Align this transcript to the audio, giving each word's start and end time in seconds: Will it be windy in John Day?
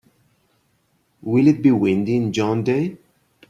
Will 1.21 1.45
it 1.47 1.61
be 1.61 1.69
windy 1.71 2.15
in 2.15 2.33
John 2.33 2.63
Day? 2.63 2.97